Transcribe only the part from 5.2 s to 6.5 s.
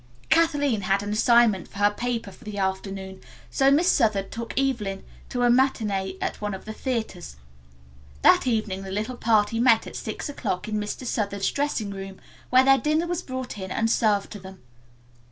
to a matinee at